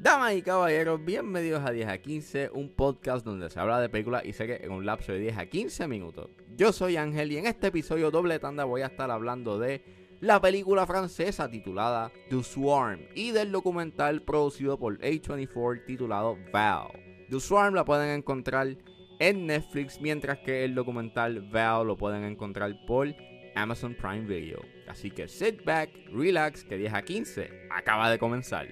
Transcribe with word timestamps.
Damas 0.00 0.36
y 0.36 0.42
caballeros, 0.42 1.04
bienvenidos 1.04 1.64
a 1.64 1.72
10 1.72 1.88
a 1.88 1.98
15, 1.98 2.50
un 2.52 2.68
podcast 2.68 3.26
donde 3.26 3.50
se 3.50 3.58
habla 3.58 3.80
de 3.80 3.88
películas 3.88 4.24
y 4.24 4.32
series 4.32 4.60
en 4.60 4.70
un 4.70 4.86
lapso 4.86 5.10
de 5.10 5.18
10 5.18 5.38
a 5.38 5.46
15 5.46 5.88
minutos. 5.88 6.30
Yo 6.56 6.72
soy 6.72 6.96
Ángel 6.96 7.32
y 7.32 7.38
en 7.38 7.46
este 7.46 7.66
episodio 7.66 8.12
doble 8.12 8.38
tanda 8.38 8.62
voy 8.62 8.82
a 8.82 8.86
estar 8.86 9.10
hablando 9.10 9.58
de 9.58 9.82
la 10.20 10.40
película 10.40 10.86
francesa 10.86 11.50
titulada 11.50 12.12
The 12.30 12.44
Swarm 12.44 13.00
y 13.16 13.32
del 13.32 13.50
documental 13.50 14.22
producido 14.22 14.78
por 14.78 15.00
A24 15.00 15.84
titulado 15.84 16.38
Val. 16.52 16.92
The 17.28 17.40
Swarm 17.40 17.74
la 17.74 17.84
pueden 17.84 18.10
encontrar 18.10 18.76
en 19.18 19.46
Netflix, 19.46 20.00
mientras 20.00 20.38
que 20.38 20.64
el 20.64 20.74
documental 20.74 21.40
Val 21.40 21.86
lo 21.86 21.96
pueden 21.96 22.24
encontrar 22.24 22.74
por 22.86 23.14
Amazon 23.54 23.94
Prime 23.94 24.26
Video. 24.26 24.60
Así 24.86 25.10
que 25.10 25.28
sit 25.28 25.64
back, 25.64 25.90
relax, 26.12 26.64
que 26.64 26.76
10 26.76 26.94
a 26.94 27.02
15 27.02 27.50
acaba 27.70 28.10
de 28.10 28.18
comenzar. 28.18 28.66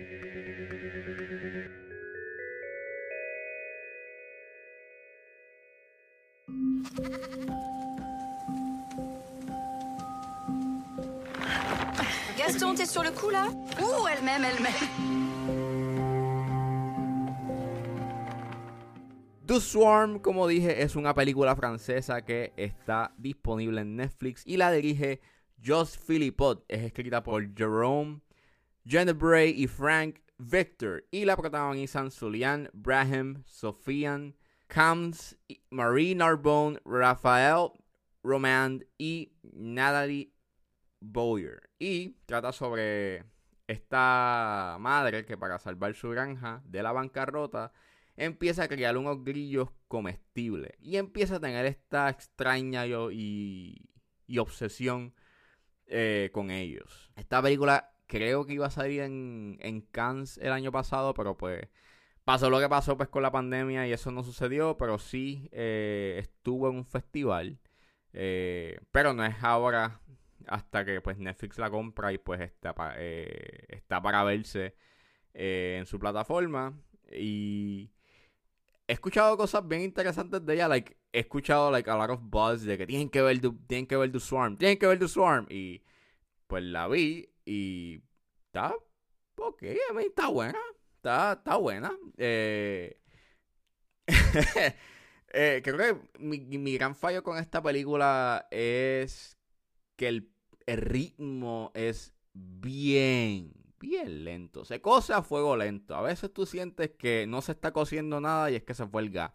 Gaston, 12.38 12.74
t'es 12.74 12.86
sur 12.86 13.02
le 13.02 13.10
coup 13.10 13.30
là 13.30 13.48
Ouh, 13.80 14.06
elle-même, 14.06 14.44
elle-même. 14.44 15.45
Swarm, 19.60 20.18
como 20.20 20.46
dije, 20.46 20.82
es 20.82 20.96
una 20.96 21.14
película 21.14 21.56
francesa 21.56 22.22
que 22.24 22.52
está 22.56 23.14
disponible 23.16 23.80
en 23.80 23.96
Netflix 23.96 24.42
y 24.46 24.56
la 24.56 24.70
dirige 24.70 25.20
Joss 25.64 25.98
Philippot. 25.98 26.64
Es 26.68 26.82
escrita 26.82 27.22
por 27.22 27.56
Jerome 27.56 28.20
Bray 28.84 29.50
y 29.50 29.66
Frank 29.66 30.20
Victor 30.38 31.04
y 31.10 31.24
la 31.24 31.36
protagonizan 31.36 32.10
Julian 32.10 32.70
Braham, 32.72 33.42
Sofian 33.46 34.36
Kams, 34.66 35.36
Marie 35.70 36.14
Narbonne, 36.14 36.78
Rafael 36.84 37.70
Romand 38.22 38.84
y 38.98 39.32
Natalie 39.42 40.32
Boyer. 41.00 41.70
Y 41.78 42.16
trata 42.26 42.52
sobre 42.52 43.24
esta 43.66 44.76
madre 44.80 45.24
que 45.24 45.36
para 45.36 45.58
salvar 45.58 45.94
su 45.94 46.10
granja 46.10 46.62
de 46.64 46.82
la 46.82 46.92
bancarrota 46.92 47.72
empieza 48.16 48.64
a 48.64 48.68
crear 48.68 48.96
unos 48.96 49.22
grillos 49.22 49.68
comestibles 49.88 50.72
y 50.80 50.96
empieza 50.96 51.36
a 51.36 51.40
tener 51.40 51.66
esta 51.66 52.08
extraña 52.08 52.86
y, 52.86 53.88
obsesión 54.38 55.14
eh, 55.86 56.30
con 56.32 56.50
ellos. 56.50 57.12
Esta 57.16 57.42
película 57.42 57.92
creo 58.06 58.46
que 58.46 58.54
iba 58.54 58.66
a 58.66 58.70
salir 58.70 59.02
en, 59.02 59.58
en 59.60 59.82
Cannes 59.82 60.38
el 60.38 60.52
año 60.52 60.72
pasado, 60.72 61.14
pero 61.14 61.36
pues 61.36 61.68
pasó 62.24 62.50
lo 62.50 62.58
que 62.58 62.68
pasó 62.68 62.96
pues 62.96 63.08
con 63.08 63.22
la 63.22 63.30
pandemia 63.30 63.86
y 63.86 63.92
eso 63.92 64.10
no 64.10 64.22
sucedió, 64.22 64.76
pero 64.76 64.98
sí 64.98 65.48
eh, 65.52 66.16
estuvo 66.18 66.68
en 66.70 66.76
un 66.76 66.86
festival. 66.86 67.58
Eh, 68.12 68.78
pero 68.92 69.12
no 69.12 69.24
es 69.24 69.36
ahora 69.42 70.00
hasta 70.46 70.84
que 70.84 71.00
pues 71.02 71.18
Netflix 71.18 71.58
la 71.58 71.70
compra 71.70 72.12
y 72.12 72.18
pues 72.18 72.40
está, 72.40 72.74
está 72.96 74.00
para 74.00 74.24
verse 74.24 74.74
en 75.34 75.84
su 75.86 75.98
plataforma. 75.98 76.72
Y 77.12 77.90
he 78.88 78.92
escuchado 78.92 79.36
cosas 79.36 79.66
bien 79.66 79.82
interesantes 79.82 80.44
de 80.44 80.54
ella. 80.54 80.68
Like, 80.68 80.96
he 81.12 81.20
escuchado 81.20 81.70
like 81.70 81.90
a 81.90 81.96
lot 81.96 82.10
of 82.10 82.20
buzz 82.22 82.62
de 82.64 82.78
que 82.78 82.86
tienen 82.86 83.10
que 83.10 83.22
ver 83.22 83.40
The, 83.40 83.50
tienen 83.66 83.86
que 83.86 83.96
ver 83.96 84.12
The 84.12 84.20
Swarm, 84.20 84.56
tienen 84.56 84.78
que 84.78 84.86
ver 84.86 84.98
The 84.98 85.08
Swarm. 85.08 85.46
Y 85.50 85.82
pues 86.46 86.62
la 86.64 86.88
vi 86.88 87.28
y 87.44 88.02
está 88.46 88.74
ok, 89.38 89.62
a 89.90 89.92
mí 89.94 90.04
está 90.04 90.28
buena. 90.28 90.58
Está, 90.96 91.32
está 91.32 91.56
buena. 91.56 91.96
Eh, 92.16 93.00
eh, 95.32 95.60
creo 95.62 95.76
que 95.76 96.18
mi, 96.18 96.40
mi, 96.40 96.74
gran 96.74 96.94
fallo 96.94 97.22
con 97.22 97.38
esta 97.38 97.62
película 97.62 98.46
es 98.50 99.38
que 99.96 100.08
el, 100.08 100.32
el 100.66 100.78
ritmo 100.78 101.72
es 101.74 102.14
bien, 102.32 103.52
bien 103.80 104.24
lento. 104.24 104.64
Se 104.64 104.80
cose 104.80 105.12
a 105.12 105.22
fuego 105.22 105.56
lento. 105.56 105.94
A 105.94 106.02
veces 106.02 106.32
tú 106.32 106.46
sientes 106.46 106.90
que 106.98 107.26
no 107.26 107.42
se 107.42 107.52
está 107.52 107.72
cociendo 107.72 108.20
nada 108.20 108.50
y 108.50 108.56
es 108.56 108.62
que 108.64 108.74
se 108.74 108.86
fue 108.86 109.02
el 109.02 109.10
gas. 109.10 109.32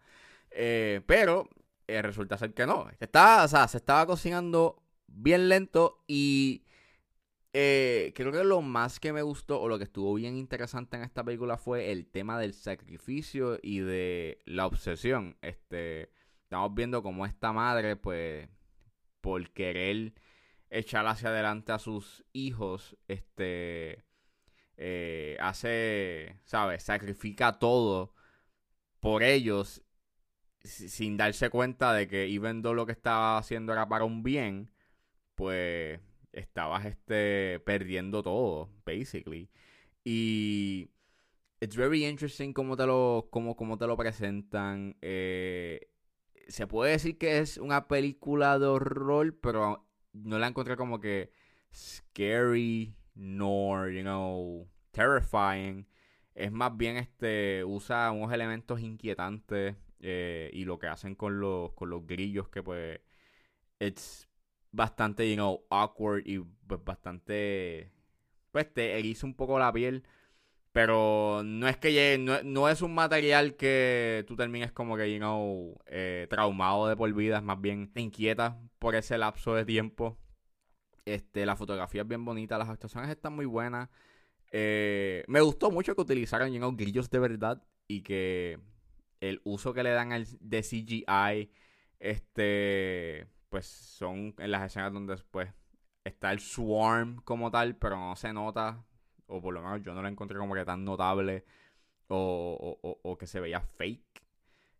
Eh, 0.50 1.00
pero 1.06 1.48
eh, 1.86 2.02
resulta 2.02 2.38
ser 2.38 2.54
que 2.54 2.66
no. 2.66 2.88
Está, 3.00 3.44
o 3.44 3.48
sea, 3.48 3.68
se 3.68 3.78
estaba 3.78 4.06
cocinando 4.06 4.82
bien 5.06 5.48
lento 5.48 6.02
y 6.06 6.64
eh, 7.54 8.12
creo 8.14 8.32
que 8.32 8.44
lo 8.44 8.62
más 8.62 8.98
que 8.98 9.12
me 9.12 9.22
gustó 9.22 9.60
o 9.60 9.68
lo 9.68 9.76
que 9.78 9.84
estuvo 9.84 10.14
bien 10.14 10.36
interesante 10.36 10.96
en 10.96 11.02
esta 11.02 11.22
película 11.22 11.58
fue 11.58 11.92
el 11.92 12.06
tema 12.06 12.38
del 12.38 12.54
sacrificio 12.54 13.58
y 13.62 13.80
de 13.80 14.38
la 14.46 14.66
obsesión. 14.66 15.36
Este, 15.42 16.10
estamos 16.44 16.74
viendo 16.74 17.02
cómo 17.02 17.26
esta 17.26 17.52
madre, 17.52 17.96
pues, 17.96 18.48
por 19.20 19.50
querer 19.50 20.14
echar 20.70 21.06
hacia 21.06 21.28
adelante 21.28 21.72
a 21.72 21.78
sus 21.78 22.24
hijos, 22.32 22.96
este, 23.08 24.02
eh, 24.76 25.36
hace, 25.40 26.40
¿sabes? 26.44 26.82
Sacrifica 26.82 27.58
todo 27.58 28.14
por 29.00 29.22
ellos 29.22 29.82
sin 30.64 31.16
darse 31.16 31.50
cuenta 31.50 31.92
de 31.92 32.08
que 32.08 32.26
even 32.26 32.62
though 32.62 32.74
lo 32.74 32.86
que 32.86 32.92
estaba 32.92 33.38
haciendo 33.38 33.72
era 33.72 33.88
para 33.88 34.04
un 34.04 34.22
bien, 34.22 34.70
pues 35.34 36.00
estabas 36.32 36.86
este, 36.86 37.60
perdiendo 37.60 38.22
todo, 38.22 38.70
basically. 38.86 39.50
Y 40.04 40.90
it's 41.60 41.76
very 41.76 42.06
interesting 42.06 42.52
cómo 42.52 42.76
te 42.76 42.86
lo, 42.86 43.28
cómo, 43.30 43.56
cómo 43.56 43.78
te 43.78 43.86
lo 43.86 43.96
presentan. 43.96 44.96
Eh, 45.02 45.88
se 46.48 46.66
puede 46.66 46.92
decir 46.92 47.18
que 47.18 47.38
es 47.38 47.58
una 47.58 47.88
película 47.88 48.58
de 48.58 48.66
horror, 48.66 49.38
pero 49.40 49.86
no 50.12 50.38
la 50.38 50.48
encontré 50.48 50.76
como 50.76 51.00
que 51.00 51.32
scary 51.74 52.94
nor, 53.14 53.90
you 53.90 54.02
know, 54.02 54.68
terrifying. 54.92 55.86
Es 56.34 56.52
más 56.52 56.76
bien 56.76 56.96
este 56.96 57.64
usa 57.64 58.10
unos 58.12 58.32
elementos 58.32 58.80
inquietantes 58.80 59.76
eh, 60.00 60.50
y 60.52 60.64
lo 60.64 60.78
que 60.78 60.88
hacen 60.88 61.14
con 61.14 61.40
los, 61.40 61.72
con 61.74 61.90
los 61.90 62.06
grillos 62.06 62.48
que 62.48 62.62
pues 62.62 63.00
it's 63.80 64.28
bastante, 64.72 65.28
you 65.28 65.36
know, 65.36 65.64
awkward 65.70 66.22
y 66.26 66.38
pues 66.66 66.82
bastante 66.84 67.92
pues 68.52 68.72
te 68.72 68.98
eriza 68.98 69.26
un 69.26 69.34
poco 69.34 69.58
la 69.58 69.72
piel. 69.72 70.04
Pero 70.72 71.42
no 71.44 71.68
es 71.68 71.76
que 71.76 71.92
llegue, 71.92 72.18
no, 72.44 72.68
es 72.68 72.82
un 72.82 72.94
material 72.94 73.56
que 73.56 74.24
tú 74.26 74.36
termines 74.36 74.72
como 74.72 74.96
que, 74.96 75.12
you 75.12 75.18
know, 75.18 75.78
eh, 75.86 76.26
traumado 76.30 76.88
de 76.88 76.96
por 76.96 77.12
vida. 77.12 77.38
Es 77.38 77.42
más 77.42 77.60
bien 77.60 77.92
inquieta 77.96 78.58
por 78.78 78.94
ese 78.94 79.18
lapso 79.18 79.54
de 79.54 79.66
tiempo. 79.66 80.18
Este, 81.04 81.46
la 81.46 81.56
fotografía 81.56 82.02
es 82.02 82.08
bien 82.08 82.24
bonita, 82.24 82.58
las 82.58 82.68
actuaciones 82.68 83.10
están 83.10 83.34
muy 83.34 83.46
buenas. 83.46 83.88
Eh, 84.52 85.24
me 85.28 85.40
gustó 85.40 85.70
mucho 85.70 85.94
que 85.94 86.02
utilizaran 86.02 86.52
you 86.52 86.76
grillos 86.76 87.10
de 87.10 87.18
verdad 87.18 87.62
y 87.88 88.02
que 88.02 88.60
el 89.20 89.40
uso 89.44 89.72
que 89.72 89.82
le 89.82 89.90
dan 89.90 90.12
al, 90.12 90.26
de 90.40 90.62
CGI, 90.62 91.50
este, 91.98 93.26
pues 93.48 93.66
son 93.66 94.34
en 94.38 94.50
las 94.50 94.64
escenas 94.64 94.92
donde 94.92 95.16
pues 95.30 95.52
está 96.04 96.32
el 96.32 96.40
swarm 96.40 97.22
como 97.24 97.50
tal, 97.50 97.76
pero 97.76 97.96
no 97.96 98.16
se 98.16 98.32
nota, 98.32 98.84
o 99.26 99.40
por 99.40 99.54
lo 99.54 99.62
menos 99.62 99.82
yo 99.82 99.94
no 99.94 100.02
lo 100.02 100.08
encontré 100.08 100.38
como 100.38 100.54
que 100.54 100.64
tan 100.64 100.84
notable 100.84 101.44
o, 102.08 103.16
que 103.18 103.26
se 103.26 103.40
veía 103.40 103.60
fake. 103.60 104.22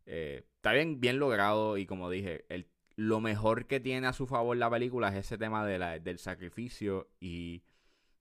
Eh, 0.06 0.44
está 0.56 0.72
bien, 0.72 1.00
bien 1.00 1.18
logrado 1.18 1.78
y 1.78 1.86
como 1.86 2.10
dije, 2.10 2.44
el 2.48 2.66
lo 3.02 3.20
mejor 3.20 3.66
que 3.66 3.80
tiene 3.80 4.06
a 4.06 4.12
su 4.12 4.26
favor 4.26 4.56
la 4.56 4.70
película 4.70 5.08
es 5.08 5.26
ese 5.26 5.36
tema 5.36 5.66
de 5.66 5.78
la, 5.78 5.98
del 5.98 6.18
sacrificio 6.18 7.10
y 7.20 7.64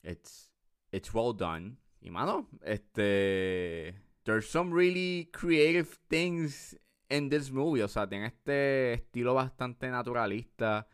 it's, 0.04 0.52
it's 0.92 1.14
well 1.14 1.36
done. 1.38 1.78
Y 2.02 2.10
mano, 2.10 2.48
este 2.64 3.96
there's 4.24 4.50
some 4.50 4.76
really 4.76 5.30
creative 5.32 5.88
things 6.08 6.76
in 7.10 7.30
this 7.30 7.52
movie, 7.52 7.84
o 7.84 7.88
sea, 7.88 8.08
tiene 8.10 8.28
este 8.28 8.94
estilo 8.94 9.36
bastante 9.36 9.90
naturalista 9.90 10.88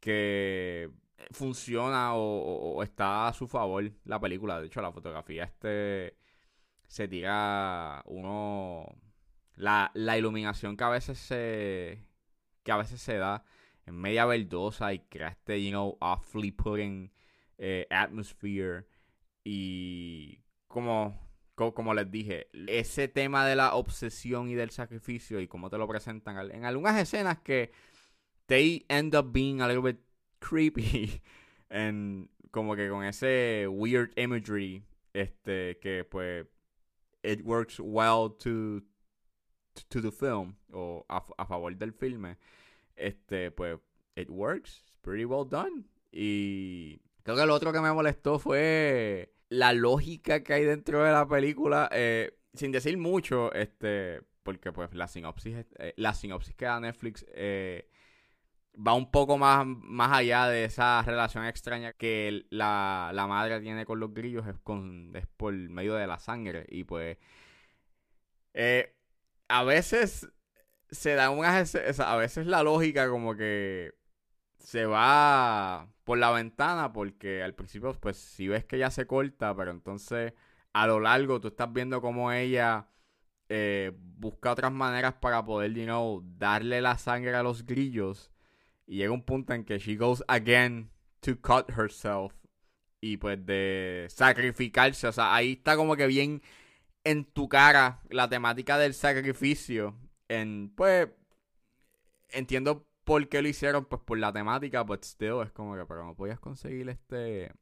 que 0.00 0.90
funciona 1.30 2.14
o, 2.16 2.82
está 2.82 3.28
a 3.28 3.32
su 3.32 3.46
favor 3.46 3.92
la 4.04 4.20
película. 4.20 4.60
De 4.60 4.66
hecho, 4.66 4.82
la 4.82 4.90
fotografía 4.90 5.44
este 5.44 6.16
se 6.88 7.06
tira 7.06 8.02
uno 8.06 8.86
la, 9.54 9.92
la 9.94 10.18
iluminación 10.18 10.76
que 10.76 10.84
a 10.84 10.88
veces 10.88 11.18
se 11.18 12.11
que 12.62 12.72
a 12.72 12.76
veces 12.76 13.00
se 13.00 13.16
da 13.16 13.44
en 13.86 13.96
media 13.96 14.26
verdosa 14.26 14.92
y 14.92 15.00
crea 15.00 15.28
este, 15.28 15.62
you 15.62 15.70
know, 15.70 15.96
awfully 16.00 16.50
putting 16.50 17.10
eh, 17.58 17.86
atmosphere. 17.90 18.86
Y 19.44 20.40
como, 20.68 21.18
como, 21.54 21.94
les 21.94 22.10
dije, 22.10 22.48
ese 22.68 23.08
tema 23.08 23.46
de 23.46 23.56
la 23.56 23.74
obsesión 23.74 24.48
y 24.48 24.54
del 24.54 24.70
sacrificio 24.70 25.40
y 25.40 25.48
cómo 25.48 25.70
te 25.70 25.78
lo 25.78 25.88
presentan 25.88 26.50
en 26.50 26.64
algunas 26.64 27.00
escenas 27.00 27.38
que 27.40 27.72
they 28.46 28.84
end 28.88 29.14
up 29.14 29.32
being 29.32 29.60
a 29.60 29.68
little 29.68 29.82
bit 29.82 30.00
creepy. 30.40 31.20
And 31.70 32.28
como 32.50 32.76
que 32.76 32.88
con 32.88 33.04
ese 33.04 33.66
weird 33.66 34.12
imagery, 34.16 34.82
este, 35.14 35.78
que 35.80 36.04
pues, 36.04 36.46
it 37.22 37.42
works 37.44 37.80
well 37.80 38.30
to, 38.40 38.82
to 39.88 40.00
the 40.02 40.12
film, 40.12 40.56
o 40.72 41.04
a, 41.08 41.24
a 41.38 41.46
favor 41.46 41.76
del 41.76 41.92
filme. 41.92 42.36
Este, 42.96 43.50
pues, 43.50 43.78
it 44.16 44.28
works. 44.30 44.84
It's 44.86 44.98
pretty 45.00 45.24
well 45.24 45.48
done. 45.48 45.84
Y 46.10 47.00
creo 47.22 47.36
que 47.36 47.46
lo 47.46 47.54
otro 47.54 47.72
que 47.72 47.80
me 47.80 47.92
molestó 47.92 48.38
fue 48.38 49.34
la 49.48 49.72
lógica 49.72 50.42
que 50.42 50.52
hay 50.54 50.64
dentro 50.64 51.02
de 51.02 51.12
la 51.12 51.26
película. 51.26 51.88
Eh, 51.92 52.38
sin 52.54 52.70
decir 52.70 52.98
mucho, 52.98 53.52
este, 53.54 54.22
porque 54.42 54.72
pues 54.72 54.94
la 54.94 55.08
sinopsis, 55.08 55.64
eh, 55.78 55.94
la 55.96 56.14
sinopsis 56.14 56.54
que 56.54 56.66
da 56.66 56.80
Netflix 56.80 57.24
eh, 57.28 57.88
va 58.74 58.94
un 58.94 59.10
poco 59.10 59.38
más, 59.38 59.66
más 59.66 60.12
allá 60.12 60.46
de 60.48 60.64
esa 60.64 61.02
relación 61.02 61.44
extraña 61.46 61.92
que 61.92 62.44
la, 62.50 63.10
la 63.14 63.26
madre 63.26 63.60
tiene 63.60 63.86
con 63.86 64.00
los 64.00 64.12
grillos, 64.12 64.46
es, 64.46 64.58
con, 64.58 65.12
es 65.14 65.26
por 65.26 65.54
medio 65.54 65.94
de 65.94 66.06
la 66.06 66.18
sangre. 66.18 66.66
Y 66.68 66.84
pues 66.84 67.16
eh, 68.54 68.94
a 69.52 69.64
veces 69.64 70.28
se 70.90 71.14
da 71.14 71.30
unas, 71.30 71.74
a 71.74 72.16
veces 72.16 72.46
la 72.46 72.62
lógica 72.62 73.08
como 73.08 73.36
que 73.36 73.92
se 74.58 74.86
va 74.86 75.88
por 76.04 76.18
la 76.18 76.30
ventana 76.30 76.92
porque 76.92 77.42
al 77.42 77.54
principio 77.54 77.92
pues 78.00 78.16
si 78.16 78.48
ves 78.48 78.64
que 78.64 78.76
ella 78.76 78.90
se 78.90 79.06
corta, 79.06 79.54
pero 79.54 79.70
entonces 79.70 80.32
a 80.72 80.86
lo 80.86 81.00
largo 81.00 81.40
tú 81.40 81.48
estás 81.48 81.72
viendo 81.72 82.00
como 82.00 82.32
ella 82.32 82.88
eh, 83.54 83.92
busca 83.94 84.52
otras 84.52 84.72
maneras 84.72 85.12
para 85.20 85.44
poder, 85.44 85.74
you 85.74 85.84
know, 85.84 86.22
darle 86.38 86.80
la 86.80 86.96
sangre 86.96 87.34
a 87.34 87.42
los 87.42 87.66
grillos. 87.66 88.30
Y 88.86 88.96
llega 88.96 89.12
un 89.12 89.24
punto 89.24 89.52
en 89.52 89.64
que 89.64 89.78
she 89.78 89.94
goes 89.94 90.24
again 90.26 90.90
to 91.20 91.38
cut 91.38 91.68
herself. 91.68 92.32
Y 93.02 93.18
pues 93.18 93.44
de 93.44 94.06
sacrificarse. 94.08 95.06
O 95.06 95.12
sea, 95.12 95.34
ahí 95.34 95.52
está 95.52 95.76
como 95.76 95.96
que 95.96 96.06
bien 96.06 96.40
en 97.04 97.24
tu 97.24 97.48
cara 97.48 98.00
la 98.10 98.28
temática 98.28 98.78
del 98.78 98.94
sacrificio. 98.94 99.96
En, 100.28 100.72
pues, 100.74 101.08
entiendo 102.30 102.86
por 103.04 103.28
qué 103.28 103.42
lo 103.42 103.48
hicieron, 103.48 103.84
pues 103.84 104.02
por 104.02 104.18
la 104.18 104.32
temática, 104.32 104.82
but 104.82 105.04
still 105.04 105.42
es 105.42 105.52
como 105.52 105.76
que, 105.76 105.84
pero 105.86 106.04
no 106.04 106.14
podías 106.14 106.40
conseguir 106.40 106.88
este, 106.88 107.52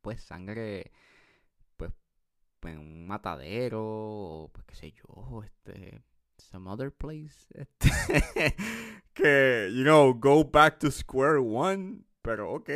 pues 0.00 0.22
sangre 0.22 0.90
en 2.62 2.78
un 2.78 3.06
matadero, 3.06 3.80
o 3.82 4.50
pues 4.52 4.64
qué 4.66 4.74
sé 4.74 4.92
yo, 4.92 5.42
este, 5.44 6.02
some 6.38 6.68
other 6.68 6.92
place, 6.92 7.46
este, 7.54 8.56
que, 9.14 9.70
you 9.74 9.84
know, 9.84 10.12
go 10.14 10.44
back 10.44 10.78
to 10.78 10.90
square 10.90 11.38
one, 11.38 12.00
pero 12.22 12.52
ok. 12.52 12.70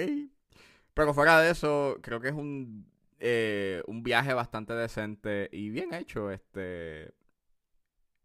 Pero 0.95 1.15
fuera 1.15 1.41
de 1.41 1.51
eso, 1.51 1.99
creo 2.03 2.21
que 2.21 2.29
es 2.29 2.35
un, 2.35 2.87
eh, 3.25 3.83
un 3.87 4.03
viaje 4.03 4.35
bastante 4.35 4.75
decente 4.75 5.49
y 5.53 5.71
bien 5.71 5.95
hecho, 5.95 6.33
este, 6.33 7.15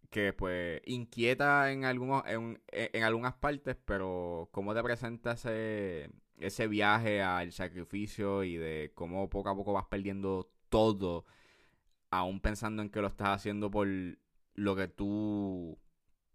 que 0.09 0.33
pues 0.33 0.81
inquieta 0.85 1.71
en 1.71 1.85
algunos, 1.85 2.23
en, 2.25 2.59
en 2.71 3.03
algunas 3.03 3.35
partes, 3.35 3.77
pero 3.85 4.49
cómo 4.51 4.73
te 4.73 4.81
presenta 4.81 5.33
ese, 5.33 6.09
ese 6.39 6.67
viaje 6.67 7.21
al 7.21 7.51
sacrificio 7.51 8.43
y 8.43 8.57
de 8.57 8.91
cómo 8.95 9.29
poco 9.29 9.49
a 9.49 9.55
poco 9.55 9.73
vas 9.73 9.85
perdiendo 9.85 10.51
todo 10.69 11.25
aún 12.09 12.39
pensando 12.39 12.81
en 12.81 12.89
que 12.89 13.01
lo 13.01 13.07
estás 13.07 13.29
haciendo 13.29 13.69
por 13.69 13.87
lo 14.55 14.75
que 14.75 14.87
tú, 14.87 15.77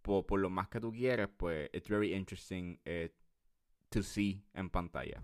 por, 0.02 0.38
lo 0.38 0.50
más 0.50 0.68
que 0.68 0.80
tú 0.80 0.92
quieres, 0.92 1.28
pues 1.36 1.68
it's 1.72 1.88
very 1.88 2.14
interesting 2.14 2.78
eh, 2.84 3.12
to 3.88 4.02
see 4.04 4.44
en 4.54 4.70
pantalla. 4.70 5.20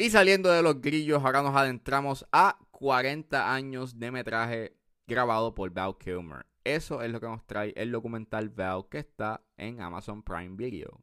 Y 0.00 0.10
saliendo 0.10 0.48
de 0.48 0.62
los 0.62 0.80
grillos, 0.80 1.24
ahora 1.24 1.42
nos 1.42 1.56
adentramos 1.56 2.24
a 2.30 2.56
40 2.70 3.52
años 3.52 3.98
de 3.98 4.12
metraje 4.12 4.76
grabado 5.08 5.56
por 5.56 5.70
Val 5.70 5.98
Kilmer. 5.98 6.46
Eso 6.62 7.02
es 7.02 7.10
lo 7.10 7.18
que 7.18 7.26
nos 7.26 7.44
trae 7.48 7.72
el 7.76 7.90
documental 7.90 8.48
Val 8.48 8.84
que 8.88 8.98
está 8.98 9.42
en 9.56 9.80
Amazon 9.80 10.22
Prime 10.22 10.54
Video. 10.54 11.02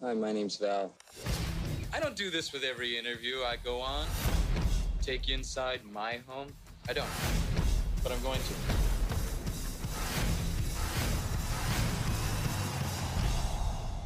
Hi, 0.00 0.14
my 0.14 0.32
name's 0.32 0.60
Val. 0.60 0.94
I 1.92 1.98
don't 1.98 2.16
do 2.16 2.30
this 2.30 2.52
with 2.52 2.62
every 2.62 2.96
interview 2.96 3.38
I 3.38 3.56
go 3.56 3.80
on. 3.80 4.06
Take 5.02 5.26
you 5.26 5.34
inside 5.34 5.80
my 5.82 6.20
home. 6.28 6.52
I 6.88 6.92
don't. 6.92 7.10
But 8.00 8.12
I'm 8.12 8.22
going 8.22 8.38
to. 8.38 8.54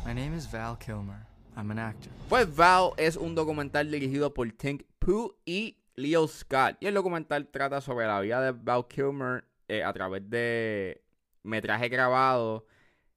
My 0.06 0.15
name 0.15 0.33
is 0.33 0.47
Val 0.47 0.77
Kilmer. 0.77 1.30
I'm 1.56 1.70
an 1.70 1.79
actor. 1.79 2.12
Pues 2.29 2.55
Val 2.55 2.91
es 2.97 3.17
un 3.17 3.35
documental 3.35 3.91
dirigido 3.91 4.32
por 4.32 4.50
Tink 4.52 4.82
Pooh 4.99 5.37
y 5.44 5.79
Leo 5.97 6.26
Scott. 6.29 6.76
Y 6.81 6.87
el 6.87 6.94
documental 6.94 7.49
trata 7.49 7.81
sobre 7.81 8.06
la 8.06 8.20
vida 8.20 8.41
de 8.41 8.52
Val 8.52 8.87
Kilmer 8.88 9.44
eh, 9.69 9.82
a 9.85 9.93
través 9.93 10.29
de 10.29 11.02
metraje 11.43 11.88
grabado 11.88 12.67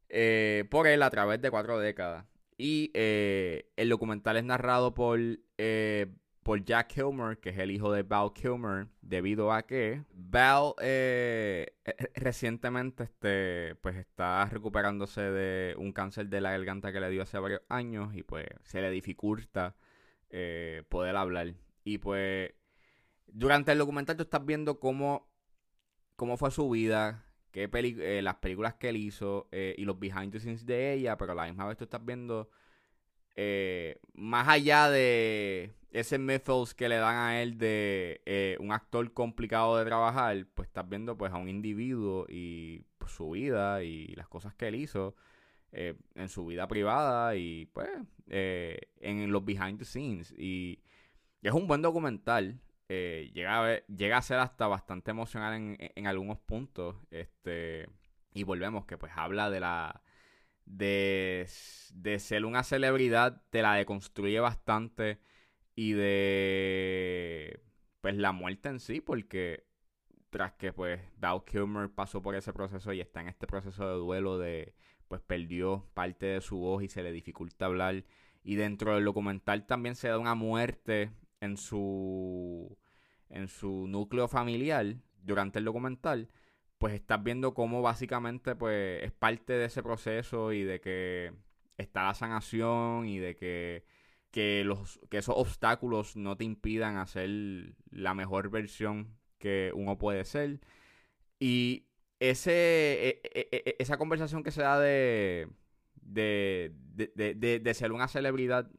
eh, 0.09 0.65
por 0.69 0.87
él 0.87 1.01
a 1.03 1.09
través 1.09 1.41
de 1.41 1.51
cuatro 1.51 1.79
décadas. 1.79 2.25
Y 2.57 2.91
eh, 2.93 3.71
el 3.75 3.89
documental 3.89 4.37
es 4.37 4.43
narrado 4.43 4.93
por 4.93 5.19
por 6.43 6.63
Jack 6.63 6.93
Kilmer, 6.93 7.39
que 7.39 7.49
es 7.49 7.57
el 7.57 7.71
hijo 7.71 7.91
de 7.91 8.03
Val 8.03 8.33
Kilmer, 8.33 8.87
debido 9.01 9.51
a 9.51 9.63
que 9.63 10.03
Val 10.13 10.73
eh, 10.81 11.73
eh, 11.85 12.11
recientemente 12.15 13.05
este, 13.05 13.75
pues 13.75 13.95
está 13.95 14.45
recuperándose 14.45 15.21
de 15.21 15.75
un 15.77 15.93
cáncer 15.93 16.27
de 16.27 16.41
la 16.41 16.51
garganta 16.51 16.91
que 16.91 16.99
le 16.99 17.09
dio 17.09 17.23
hace 17.23 17.39
varios 17.39 17.61
años 17.69 18.13
y 18.13 18.23
pues 18.23 18.45
se 18.63 18.81
le 18.81 18.91
dificulta 18.91 19.75
eh, 20.29 20.83
poder 20.89 21.15
hablar. 21.15 21.53
Y 21.83 21.97
pues 21.97 22.51
durante 23.27 23.71
el 23.71 23.77
documental 23.77 24.17
tú 24.17 24.23
estás 24.23 24.45
viendo 24.45 24.79
cómo, 24.79 25.29
cómo 26.15 26.37
fue 26.37 26.51
su 26.51 26.69
vida, 26.69 27.25
qué 27.51 27.69
las 28.21 28.35
películas 28.35 28.75
que 28.75 28.89
él 28.89 28.97
hizo 28.97 29.47
y 29.51 29.85
los 29.85 29.99
behind 29.99 30.31
the 30.31 30.39
scenes 30.39 30.65
de 30.65 30.93
ella, 30.93 31.17
pero 31.17 31.31
a 31.31 31.35
la 31.35 31.45
misma 31.45 31.67
vez 31.67 31.77
tú 31.77 31.85
estás 31.85 32.03
viendo 32.03 32.49
más 34.13 34.47
allá 34.47 34.89
de 34.89 35.73
ese 35.93 36.17
mythos 36.17 36.73
que 36.73 36.89
le 36.89 36.95
dan 36.95 37.15
a 37.15 37.41
él 37.41 37.57
de 37.57 38.21
eh, 38.25 38.57
un 38.59 38.71
actor 38.71 39.13
complicado 39.13 39.77
de 39.77 39.85
trabajar, 39.85 40.45
pues 40.55 40.67
estás 40.67 40.89
viendo 40.89 41.17
pues 41.17 41.31
a 41.31 41.37
un 41.37 41.47
individuo 41.47 42.25
y 42.27 42.83
pues, 42.97 43.11
su 43.11 43.29
vida 43.29 43.83
y 43.83 44.07
las 44.15 44.27
cosas 44.27 44.55
que 44.55 44.67
él 44.67 44.75
hizo 44.75 45.15
eh, 45.71 45.95
en 46.15 46.29
su 46.29 46.47
vida 46.47 46.67
privada 46.67 47.35
y 47.35 47.67
pues 47.67 47.89
eh, 48.27 48.79
en 48.99 49.31
los 49.31 49.45
behind 49.45 49.77
the 49.77 49.85
scenes. 49.85 50.33
Y, 50.37 50.81
es 51.43 51.51
un 51.51 51.67
buen 51.67 51.81
documental. 51.81 52.59
llega, 52.87 53.67
a 53.67 54.17
a 54.17 54.21
ser 54.21 54.39
hasta 54.39 54.65
bastante 54.67 55.11
emocional 55.11 55.53
en, 55.53 55.77
en 55.79 56.07
algunos 56.07 56.39
puntos. 56.39 56.95
Este, 57.11 57.87
y 58.33 58.43
volvemos 58.43 58.85
que 58.85 58.97
pues 58.97 59.11
habla 59.15 59.49
de 59.49 59.59
la... 59.59 60.01
De, 60.65 61.47
de 61.93 62.19
ser 62.19 62.45
una 62.45 62.63
celebridad, 62.63 63.43
te 63.49 63.61
la 63.61 63.75
deconstruye 63.75 64.39
bastante 64.39 65.19
y 65.75 65.93
de 65.93 67.59
pues 68.01 68.15
la 68.15 68.31
muerte 68.31 68.69
en 68.69 68.79
sí, 68.79 69.01
porque 69.01 69.65
tras 70.29 70.53
que 70.53 70.73
pues 70.73 70.99
Val 71.17 71.43
Kilmer 71.45 71.89
pasó 71.89 72.21
por 72.21 72.35
ese 72.35 72.53
proceso 72.53 72.91
y 72.91 73.01
está 73.01 73.21
en 73.21 73.27
este 73.29 73.47
proceso 73.47 73.87
de 73.87 73.95
duelo 73.95 74.39
de 74.39 74.73
pues 75.07 75.21
perdió 75.21 75.87
parte 75.93 76.25
de 76.25 76.41
su 76.41 76.57
voz 76.57 76.83
y 76.83 76.89
se 76.89 77.03
le 77.03 77.11
dificulta 77.11 77.65
hablar 77.65 78.03
y 78.43 78.55
dentro 78.55 78.95
del 78.95 79.05
documental 79.05 79.67
también 79.67 79.95
se 79.95 80.07
da 80.07 80.17
una 80.17 80.33
muerte 80.33 81.11
en 81.39 81.55
su 81.55 82.77
en 83.29 83.47
su 83.47 83.87
núcleo 83.87 84.27
familiar 84.27 84.95
durante 85.21 85.59
el 85.59 85.65
documental 85.65 86.29
pues 86.77 86.93
estás 86.93 87.23
viendo 87.23 87.53
cómo 87.53 87.81
básicamente 87.81 88.55
pues 88.55 89.03
es 89.03 89.11
parte 89.11 89.53
de 89.53 89.65
ese 89.65 89.83
proceso 89.83 90.51
y 90.53 90.63
de 90.63 90.81
que 90.81 91.33
está 91.77 92.03
la 92.03 92.13
sanación 92.13 93.07
y 93.07 93.19
de 93.19 93.35
que 93.35 93.85
que, 94.33 94.63
los, 94.65 94.99
que 95.11 95.19
esos 95.19 95.35
obstáculos 95.37 96.15
no 96.17 96.35
te 96.35 96.43
impidan 96.43 96.97
hacer 96.97 97.29
la 97.91 98.15
mejor 98.15 98.49
versión 98.49 99.15
que 99.37 99.71
uno 99.75 99.99
puede 99.99 100.25
ser. 100.25 100.59
Y 101.39 101.85
ese, 102.19 102.51
e, 102.51 103.21
e, 103.23 103.47
e, 103.51 103.75
esa 103.77 103.97
conversación 103.97 104.41
que 104.41 104.49
se 104.49 104.63
da 104.63 104.79
de, 104.79 105.49
de, 106.01 106.73
de, 106.95 107.59
de, 107.59 107.73
ser 107.75 107.91
una 107.91 108.07
celebridad, 108.07 108.71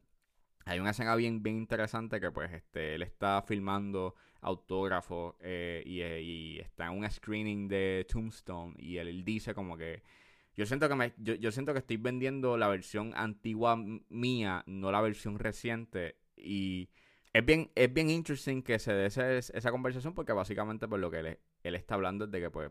hay 0.65 0.81
una 0.81 0.91
escena 0.91 1.15
bien, 1.15 1.43
bien 1.45 1.57
interesante 1.57 2.21
que 2.21 2.33
pues 2.33 2.53
este, 2.53 2.97
él 2.97 3.03
está 3.03 3.41
filmando 3.47 4.17
autógrafos 4.45 5.35
eh, 5.41 5.83
y, 5.85 6.59
está 6.61 6.87
en 6.87 6.99
un 6.99 7.11
screening 7.11 7.67
de 7.67 8.07
Tombstone 8.09 8.75
y 8.79 8.99
él, 8.99 9.25
dice 9.25 9.55
como 9.55 9.77
que 9.77 10.03
yo 10.55 10.67
siento 10.67 10.89
que 10.89 10.95
me, 10.95 11.15
yo, 11.17 11.51
siento 11.51 11.73
que 11.73 11.81
estoy 11.81 11.97
vendiendo 11.97 12.57
la 12.57 12.69
versión 12.69 13.13
antigua 13.17 13.77
mía, 14.09 14.63
no 14.67 14.93
la 14.93 15.01
versión 15.01 15.39
reciente 15.39 16.19
y 16.37 16.91
es 17.33 17.45
bien, 17.45 17.73
es 17.75 17.93
bien 17.93 18.11
interesting 18.11 18.63
que 18.63 18.79
se 18.79 18.93
dé 18.93 19.07
esa, 19.07 19.71
conversación 19.73 20.15
porque 20.15 20.33
básicamente 20.33 20.87
por 20.87 21.01
lo 21.01 21.11
que 21.11 21.19
él, 21.19 21.39
él 21.63 21.75
está 21.75 21.95
hablando 21.95 22.27
es 22.27 22.31
de 22.31 22.41
que 22.41 22.51
pues 22.51 22.71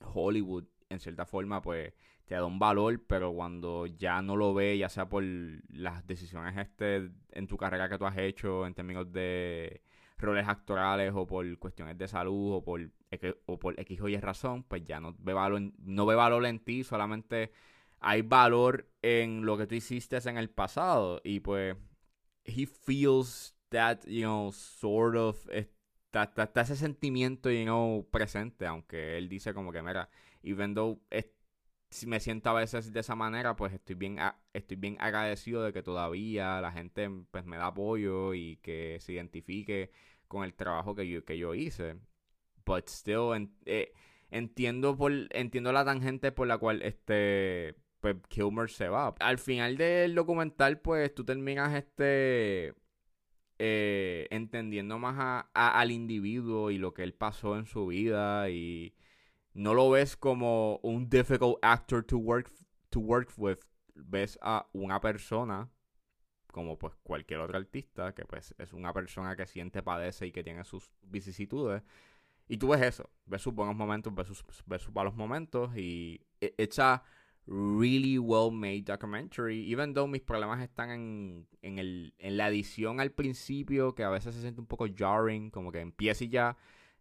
Hollywood 0.00 0.64
en 0.90 0.98
cierta 0.98 1.24
forma 1.24 1.62
pues 1.62 1.94
te 2.26 2.34
da 2.34 2.44
un 2.44 2.58
valor, 2.58 3.00
pero 3.06 3.32
cuando 3.32 3.86
ya 3.86 4.22
no 4.22 4.36
lo 4.36 4.54
ve, 4.54 4.76
ya 4.76 4.88
sea 4.88 5.08
por 5.08 5.24
las 5.24 6.06
decisiones 6.06 6.56
este 6.56 7.10
en 7.32 7.46
tu 7.46 7.56
carrera 7.56 7.88
que 7.88 7.98
tú 7.98 8.06
has 8.06 8.18
hecho 8.18 8.66
en 8.66 8.74
términos 8.74 9.12
de 9.12 9.82
roles 10.20 10.48
actorales 10.48 11.12
o 11.14 11.26
por 11.26 11.58
cuestiones 11.58 11.98
de 11.98 12.08
salud 12.08 12.54
o 12.56 12.64
por, 12.64 12.90
o 13.46 13.58
por 13.58 13.78
X 13.80 14.00
o 14.00 14.08
Y 14.08 14.16
razón, 14.18 14.62
pues 14.64 14.84
ya 14.84 15.00
no 15.00 15.14
ve 15.18 15.32
valor, 15.32 15.62
no 15.78 16.06
ve 16.06 16.14
valor 16.14 16.44
en 16.46 16.58
ti, 16.60 16.84
solamente 16.84 17.52
hay 18.00 18.22
valor 18.22 18.88
en 19.02 19.44
lo 19.44 19.58
que 19.58 19.66
tú 19.66 19.74
hiciste 19.74 20.16
en 20.28 20.38
el 20.38 20.50
pasado. 20.50 21.20
Y 21.24 21.40
pues 21.40 21.76
he 22.44 22.66
feels 22.66 23.54
that, 23.70 24.00
you 24.06 24.22
know, 24.22 24.52
sort 24.52 25.16
of 25.16 25.48
está, 26.12 26.62
ese 26.62 26.76
sentimiento, 26.76 27.50
you 27.50 27.64
know, 27.64 28.08
presente, 28.10 28.66
aunque 28.66 29.18
él 29.18 29.28
dice 29.28 29.54
como 29.54 29.72
que, 29.72 29.82
mira, 29.82 30.08
even 30.42 30.74
though 30.74 31.00
si 31.90 32.06
me 32.06 32.20
siento 32.20 32.50
a 32.50 32.54
veces 32.54 32.92
de 32.92 33.00
esa 33.00 33.16
manera, 33.16 33.56
pues 33.56 33.72
estoy 33.72 33.96
bien, 33.96 34.18
estoy 34.52 34.76
bien 34.76 34.96
agradecido 35.00 35.62
de 35.64 35.72
que 35.72 35.82
todavía 35.82 36.60
la 36.60 36.72
gente 36.72 37.10
pues 37.30 37.44
me 37.44 37.56
da 37.56 37.66
apoyo 37.66 38.32
y 38.34 38.56
que 38.58 38.98
se 39.00 39.12
identifique 39.12 39.90
con 40.30 40.44
el 40.44 40.54
trabajo 40.54 40.94
que 40.94 41.08
yo, 41.08 41.24
que 41.24 41.36
yo 41.36 41.54
hice. 41.54 41.96
But 42.64 42.88
still, 42.88 43.50
eh, 43.66 43.92
entiendo, 44.30 44.96
por, 44.96 45.12
entiendo 45.30 45.72
la 45.72 45.84
tangente 45.84 46.30
por 46.30 46.46
la 46.46 46.58
cual 46.58 46.82
este 46.82 47.74
pues 48.00 48.16
se 48.68 48.88
va. 48.88 49.14
Al 49.18 49.38
final 49.38 49.76
del 49.76 50.14
documental, 50.14 50.80
pues 50.80 51.12
tú 51.14 51.24
terminas 51.24 51.74
este 51.74 52.74
eh, 53.58 54.28
entendiendo 54.30 54.98
más 54.98 55.44
al 55.52 55.90
individuo 55.90 56.70
y 56.70 56.78
lo 56.78 56.94
que 56.94 57.02
él 57.02 57.12
pasó 57.12 57.56
en 57.58 57.66
su 57.66 57.88
vida 57.88 58.48
y 58.50 58.94
no 59.52 59.74
lo 59.74 59.90
ves 59.90 60.16
como 60.16 60.78
un 60.82 61.10
difficult 61.10 61.58
actor 61.62 62.04
to 62.04 62.18
work, 62.18 62.50
to 62.90 63.00
work 63.00 63.30
with. 63.36 63.58
Ves 63.94 64.38
a 64.40 64.66
una 64.72 65.00
persona, 65.00 65.70
como 66.50 66.78
pues 66.78 66.94
cualquier 67.02 67.40
otro 67.40 67.56
artista, 67.58 68.14
que 68.14 68.24
pues 68.24 68.54
es 68.58 68.72
una 68.72 68.92
persona 68.92 69.36
que 69.36 69.46
siente, 69.46 69.82
padece 69.82 70.26
y 70.26 70.32
que 70.32 70.42
tiene 70.42 70.64
sus 70.64 70.90
vicisitudes. 71.02 71.82
Y 72.48 72.56
tú 72.58 72.68
ves 72.68 72.82
eso, 72.82 73.10
ves 73.26 73.42
sus 73.42 73.54
buenos 73.54 73.76
momentos, 73.76 74.14
ves 74.14 74.26
sus, 74.26 74.44
ves 74.66 74.82
sus 74.82 74.94
malos 74.94 75.14
momentos 75.14 75.76
y 75.76 76.20
it's 76.40 76.78
a 76.78 77.02
really 77.46 78.18
well 78.18 78.50
made 78.50 78.82
documentary, 78.82 79.70
even 79.70 79.94
though 79.94 80.06
mis 80.06 80.22
problemas 80.22 80.60
están 80.62 80.90
en, 80.90 81.46
en, 81.62 81.78
el, 81.78 82.14
en 82.18 82.36
la 82.36 82.48
edición 82.48 83.00
al 83.00 83.12
principio, 83.12 83.94
que 83.94 84.04
a 84.04 84.10
veces 84.10 84.34
se 84.34 84.40
siente 84.40 84.60
un 84.60 84.66
poco 84.66 84.86
jarring, 84.94 85.50
como 85.50 85.72
que 85.72 85.80
empieza 85.80 86.24
y 86.24 86.28
ya, 86.28 86.56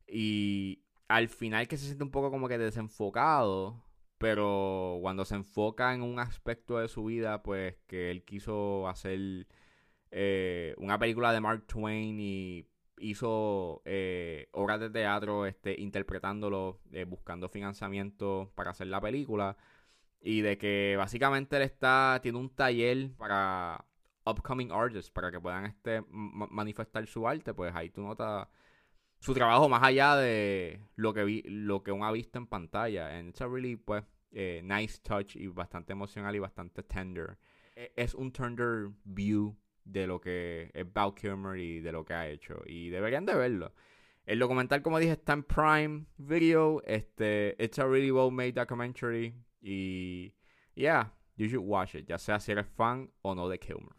y 0.08 0.82
al 1.08 1.28
final 1.28 1.68
que 1.68 1.78
se 1.78 1.86
siente 1.86 2.04
un 2.04 2.12
poco 2.12 2.32
como 2.32 2.48
que 2.48 2.58
desenfocado, 2.58 3.84
pero 4.20 5.00
cuando 5.02 5.26
se 5.26 5.36
enfoca 5.36 5.94
en 5.94 6.04
un 6.04 6.20
aspecto 6.20 6.78
de 6.80 6.90
su 6.90 7.06
vida, 7.06 7.42
pues 7.42 7.78
que 7.88 8.12
él 8.12 8.24
quiso 8.26 8.88
hacer 8.88 9.48
eh, 10.12 10.76
una 10.78 11.00
película 11.00 11.34
de 11.34 11.42
Mark 11.42 11.66
Twain 11.68 12.20
y 12.20 12.68
hizo 13.00 13.82
eh, 13.86 14.50
obras 14.52 14.82
de 14.82 14.90
teatro 14.90 15.46
este, 15.46 15.80
interpretándolo, 15.80 16.80
eh, 16.92 17.06
buscando 17.06 17.50
financiamiento 17.50 18.52
para 18.56 18.72
hacer 18.72 18.88
la 18.88 19.02
película. 19.02 19.58
Y 20.22 20.42
de 20.42 20.58
que 20.58 20.96
básicamente 20.98 21.56
él 21.56 21.64
está, 21.64 22.20
tiene 22.22 22.40
un 22.40 22.50
taller 22.50 23.12
para 23.18 23.86
upcoming 24.26 24.72
artists, 24.72 25.12
para 25.12 25.32
que 25.32 25.40
puedan 25.40 25.66
este, 25.66 26.04
manifestar 26.10 27.08
su 27.08 27.28
arte, 27.28 27.54
pues 27.54 27.74
ahí 27.74 27.90
tú 27.90 28.02
notas 28.02 28.50
su 29.20 29.34
trabajo 29.34 29.68
más 29.70 29.84
allá 29.84 30.16
de 30.16 30.80
lo 30.96 31.14
que 31.14 31.24
vi, 31.24 31.44
lo 31.44 31.84
que 31.84 31.92
uno 31.92 32.06
ha 32.06 32.12
visto 32.12 32.40
en 32.40 32.48
pantalla. 32.48 33.18
And 33.18 33.30
it's 33.30 33.42
a 33.42 33.48
really 33.48 33.76
pues 33.76 34.04
eh, 34.32 34.62
nice 34.64 35.00
touch 35.02 35.36
y 35.36 35.48
bastante 35.48 35.94
emocional 35.94 36.36
y 36.36 36.40
bastante 36.40 36.84
tender. 36.84 37.38
E, 37.76 37.92
es 37.96 38.14
un 38.16 38.32
tender 38.32 38.90
view 39.04 39.58
de 39.84 40.08
lo 40.08 40.20
que 40.20 40.72
es 40.74 40.92
Val 40.94 41.14
Kilmer 41.14 41.58
y 41.58 41.80
de 41.80 41.92
lo 41.92 42.06
que 42.06 42.14
ha 42.14 42.28
hecho. 42.28 42.62
Y 42.66 42.90
deberían 42.90 43.26
de 43.26 43.36
verlo. 43.36 43.74
El 44.26 44.40
documental, 44.40 44.82
como 44.82 45.00
dije, 45.00 45.14
está 45.14 45.34
en 45.34 45.44
Prime 45.44 46.06
Video. 46.18 46.82
Este, 46.86 47.56
it's 47.58 47.80
a 47.80 47.86
really 47.86 48.12
well 48.12 48.32
made 48.32 48.54
documentary. 48.54 49.34
Y, 49.62 50.34
yeah, 50.76 51.12
you 51.36 51.48
should 51.48 51.66
watch 51.66 51.96
it. 51.96 52.06
Ya 52.06 52.18
sea 52.20 52.40
si 52.40 52.52
eres 52.52 52.68
fan 52.68 53.12
o 53.24 53.34
no 53.34 53.50
de 53.50 53.58
Kilmer. 53.58 53.99